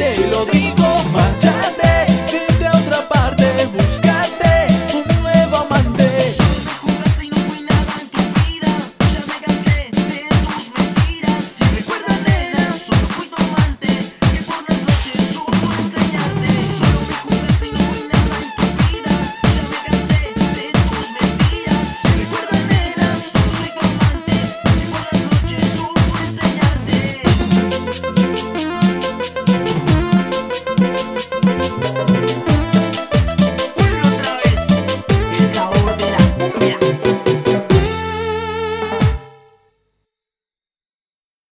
te 0.00 0.26
lo 0.28 0.46
digo. 0.46 0.79